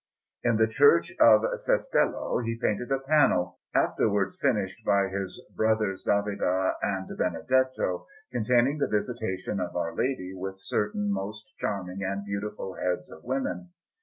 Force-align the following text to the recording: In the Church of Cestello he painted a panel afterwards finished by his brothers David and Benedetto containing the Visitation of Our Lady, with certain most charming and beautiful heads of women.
In 0.43 0.57
the 0.57 0.65
Church 0.65 1.11
of 1.19 1.43
Cestello 1.59 2.39
he 2.43 2.57
painted 2.59 2.91
a 2.91 2.97
panel 2.97 3.59
afterwards 3.75 4.35
finished 4.41 4.83
by 4.83 5.07
his 5.09 5.39
brothers 5.55 6.03
David 6.05 6.39
and 6.41 7.15
Benedetto 7.15 8.07
containing 8.31 8.79
the 8.79 8.87
Visitation 8.87 9.59
of 9.59 9.75
Our 9.75 9.93
Lady, 9.95 10.33
with 10.33 10.55
certain 10.59 11.11
most 11.13 11.55
charming 11.59 12.01
and 12.01 12.25
beautiful 12.25 12.73
heads 12.73 13.11
of 13.11 13.23
women. 13.23 13.69